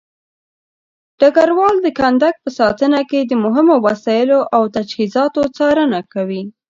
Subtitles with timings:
[1.19, 6.43] ډګروال د کندک په ساتنه کې د مهمو وسایلو او تجهيزاتو څارنه کوي.